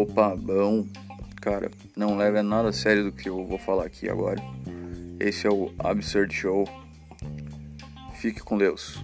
[0.00, 0.86] Opa, bom.
[1.40, 4.40] Cara, não leve nada a sério do que eu vou falar aqui agora.
[5.18, 6.68] Esse é o Absurd Show.
[8.14, 9.02] Fique com Deus.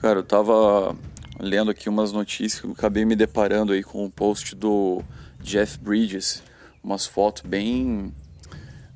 [0.00, 0.96] Cara, eu tava
[1.38, 5.04] lendo aqui umas notícias que acabei me deparando aí com um post do
[5.40, 6.42] Jeff Bridges,
[6.82, 8.12] umas fotos bem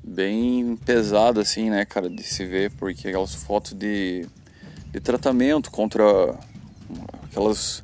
[0.05, 4.27] bem pesado assim, né, cara, de se ver, porque aquelas fotos de,
[4.91, 6.03] de tratamento contra
[7.23, 7.83] aquelas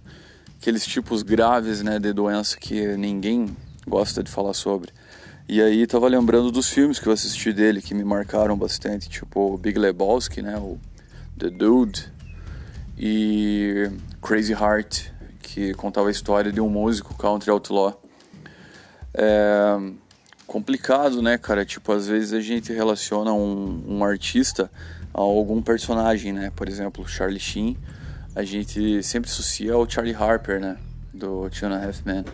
[0.59, 3.47] aqueles tipos graves, né, de doença que ninguém
[3.87, 4.91] gosta de falar sobre.
[5.49, 9.57] E aí tava lembrando dos filmes que eu assisti dele que me marcaram bastante, tipo
[9.57, 10.77] Big Lebowski, né, o
[11.39, 12.13] The Dude
[12.95, 13.89] e
[14.21, 15.07] Crazy Heart,
[15.41, 17.99] que contava a história de um músico country outlaw.
[19.15, 19.77] É,
[20.51, 21.63] complicado, né, cara?
[21.63, 24.69] Tipo, às vezes a gente relaciona um, um artista
[25.13, 26.51] a algum personagem, né?
[26.53, 27.77] Por exemplo, Charlie Sheen,
[28.35, 30.77] a gente sempre associa ao Charlie Harper, né?
[31.13, 32.25] Do Two and a Half Men.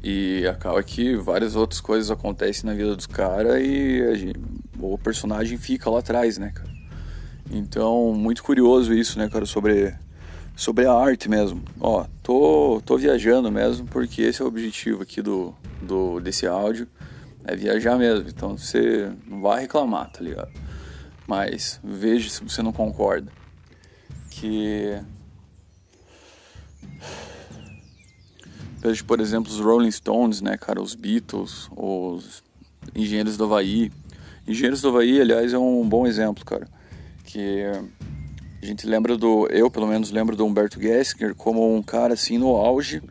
[0.00, 4.38] E acaba que várias outras coisas acontecem na vida dos caras e gente,
[4.78, 6.70] o personagem fica lá atrás, né, cara?
[7.50, 9.92] Então, muito curioso isso, né, cara, sobre,
[10.54, 11.64] sobre a arte mesmo.
[11.80, 16.88] Ó, tô, tô viajando mesmo porque esse é o objetivo aqui do, do, desse áudio
[17.44, 18.28] é viajar mesmo.
[18.28, 20.50] Então você não vai reclamar, tá ligado?
[21.26, 23.30] Mas veja se você não concorda.
[24.30, 25.00] Que.
[28.78, 30.80] Veja, por exemplo, os Rolling Stones, né, cara?
[30.80, 32.42] Os Beatles, os
[32.94, 33.90] Engenheiros do Havaí.
[34.46, 36.68] Engenheiros do Havaí, aliás, é um bom exemplo, cara.
[37.24, 37.64] Que
[38.62, 39.48] a gente lembra do.
[39.48, 43.02] Eu, pelo menos, lembro do Humberto Gessinger como um cara assim no auge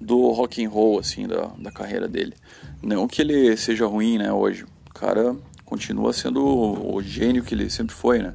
[0.00, 2.34] do rock and roll, assim, da, da carreira dele.
[2.82, 4.64] Não que ele seja ruim, né, hoje.
[4.88, 8.34] O cara continua sendo o, gênio que ele sempre foi, né?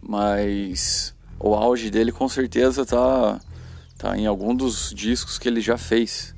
[0.00, 3.40] Mas o auge dele com certeza tá,
[3.98, 6.34] tá em algum dos discos que ele já fez.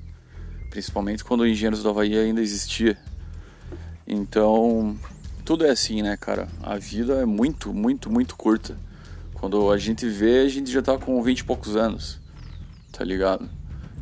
[0.70, 2.96] Principalmente quando o Engenheiros do Havaí ainda existia.
[4.06, 4.96] Então,
[5.44, 6.48] tudo é assim, né, cara?
[6.62, 8.76] A vida é muito, muito, muito curta.
[9.34, 12.20] Quando a gente vê, a gente já tá com 20 e poucos anos,
[12.92, 13.50] tá ligado?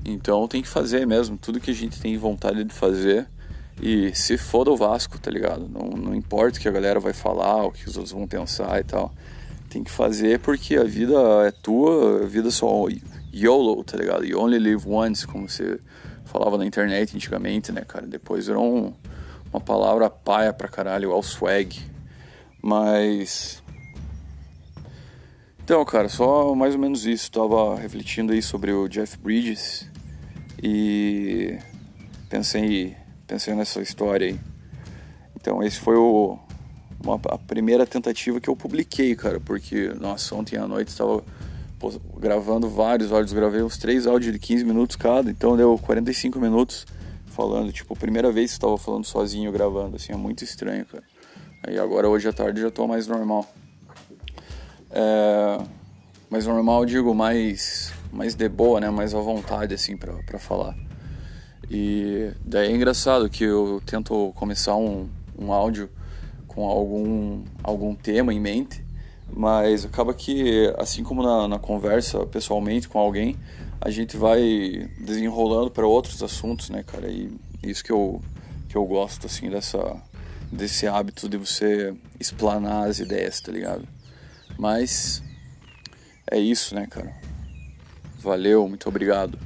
[0.05, 3.29] Então tem que fazer mesmo, tudo que a gente tem vontade de fazer.
[3.83, 5.67] E se foda o Vasco, tá ligado?
[5.69, 8.79] Não, não importa o que a galera vai falar, o que os outros vão pensar
[8.79, 9.13] e tal.
[9.71, 11.15] Tem que fazer porque a vida
[11.47, 12.87] é tua, a vida só
[13.33, 14.27] YOLO, tá ligado?
[14.27, 15.81] You only live once, como você
[16.25, 18.07] falava na internet antigamente, né, cara?
[18.07, 18.93] Depois virou um,
[19.53, 21.81] uma palavra paia pra caralho, ao swag.
[22.63, 23.63] Mas.
[25.65, 27.31] Então, cara, só mais ou menos isso.
[27.31, 29.90] Tava refletindo aí sobre o Jeff Bridges
[30.63, 31.59] e
[32.29, 34.41] pensei, pensei nessa história aí.
[35.37, 36.39] Então esse foi o,
[37.03, 41.23] uma, a primeira tentativa que eu publiquei, cara, porque, nossa, ontem à noite estava
[42.19, 46.87] gravando vários áudios, gravei uns três áudios de 15 minutos cada, então deu 45 minutos
[47.27, 51.05] falando, tipo, primeira vez que estava falando sozinho gravando, assim, é muito estranho, cara.
[51.67, 53.47] Aí agora hoje à tarde já tô mais normal.
[54.91, 55.59] É,
[56.29, 58.91] mais normal, digo, mais mais de boa, né?
[58.91, 60.77] Mais à vontade, assim, para falar.
[61.71, 65.89] E daí é engraçado que eu tento começar um, um áudio
[66.49, 68.85] com algum, algum tema em mente,
[69.33, 73.37] mas acaba que, assim como na, na conversa pessoalmente com alguém,
[73.81, 77.09] a gente vai desenrolando para outros assuntos, né, cara?
[77.09, 77.31] E
[77.63, 78.21] isso que eu,
[78.69, 79.97] que eu gosto, assim, dessa,
[80.51, 83.87] desse hábito de você explanar as ideias, tá ligado?
[84.59, 85.23] Mas
[86.31, 87.15] é isso, né, cara?
[88.21, 89.39] Valeu, muito obrigado.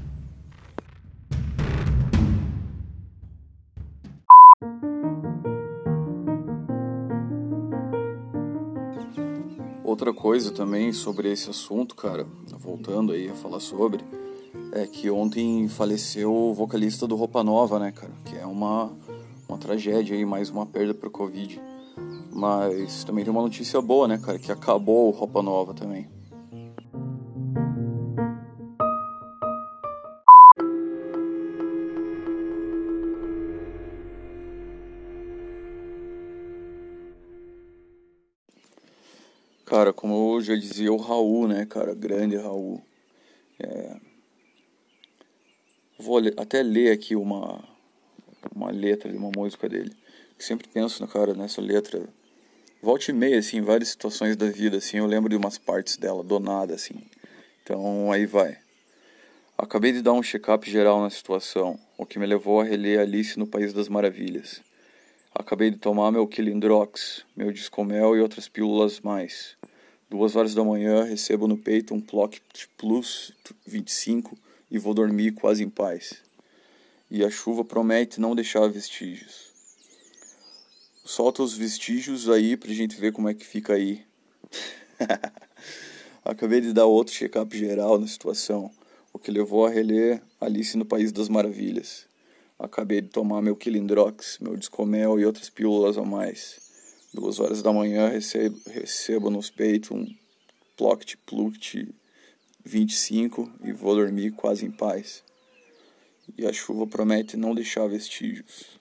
[9.84, 12.26] Outra coisa também sobre esse assunto, cara,
[12.58, 14.04] voltando aí a falar sobre,
[14.72, 18.12] é que ontem faleceu o vocalista do Roupa Nova, né, cara?
[18.24, 18.90] Que é uma,
[19.48, 21.62] uma tragédia aí, mais uma perda pro Covid.
[22.32, 24.36] Mas também tem uma notícia boa, né, cara?
[24.36, 26.13] Que acabou o Roupa Nova também.
[39.64, 42.82] Cara, como eu já dizia o Raul, né, cara, grande Raul.
[43.58, 43.96] É...
[45.98, 47.64] Vou até ler aqui uma,
[48.54, 49.92] uma letra de uma música dele.
[50.38, 52.06] sempre penso, né, cara, nessa letra.
[52.82, 55.96] Volte e meia, assim, em várias situações da vida, assim, eu lembro de umas partes
[55.96, 57.02] dela, do nada, assim.
[57.62, 58.58] Então, aí vai.
[59.56, 63.38] Acabei de dar um check-up geral na situação, o que me levou a reler Alice
[63.38, 64.60] no País das Maravilhas.
[65.36, 69.56] Acabei de tomar meu Kilindrox, meu Discomel e outras pílulas mais.
[70.08, 72.40] Duas horas da manhã recebo no peito um Plock
[72.78, 73.32] Plus
[73.66, 74.38] 25
[74.70, 76.22] e vou dormir quase em paz.
[77.10, 79.52] E a chuva promete não deixar vestígios.
[81.04, 84.06] Solta os vestígios aí pra gente ver como é que fica aí.
[86.24, 88.70] Acabei de dar outro check-up geral na situação,
[89.12, 92.06] o que levou a reler Alice no País das Maravilhas.
[92.58, 96.60] Acabei de tomar meu Kilindrox, meu Discomel e outras pílulas a mais.
[97.12, 100.06] Duas horas da manhã recebo, recebo nos peitos um
[100.76, 101.94] Ploct Pluct
[102.64, 105.22] 25 e vou dormir quase em paz.
[106.38, 108.78] E a chuva promete não deixar vestígios.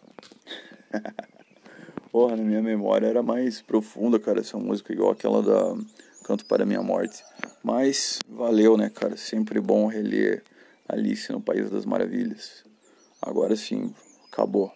[2.11, 5.83] Porra, na minha memória era mais profunda, cara, essa música, igual aquela da
[6.23, 7.23] Canto para Minha Morte.
[7.63, 9.17] Mas valeu, né, cara?
[9.17, 10.43] Sempre bom reler
[10.87, 12.63] Alice no País das Maravilhas.
[13.25, 13.93] Agora sim,
[14.31, 14.69] acabou.